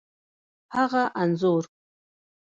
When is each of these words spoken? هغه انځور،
هغه 0.75 1.03
انځور، 1.21 1.63